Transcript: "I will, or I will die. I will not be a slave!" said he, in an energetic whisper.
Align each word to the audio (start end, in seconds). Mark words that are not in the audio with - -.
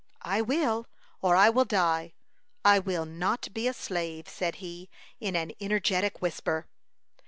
"I 0.23 0.41
will, 0.41 0.87
or 1.21 1.35
I 1.35 1.51
will 1.51 1.63
die. 1.63 2.15
I 2.65 2.79
will 2.79 3.05
not 3.05 3.53
be 3.53 3.67
a 3.67 3.73
slave!" 3.75 4.27
said 4.27 4.55
he, 4.55 4.89
in 5.19 5.35
an 5.35 5.51
energetic 5.61 6.23
whisper. 6.23 6.67